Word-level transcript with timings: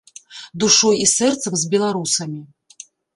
Душой 0.61 0.95
і 1.03 1.05
сэрцам 1.11 1.53
з 1.65 1.69
беларусамі. 1.73 2.41